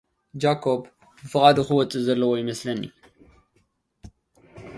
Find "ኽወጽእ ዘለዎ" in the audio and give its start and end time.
1.67-2.31